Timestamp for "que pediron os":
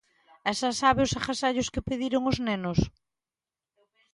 1.73-2.37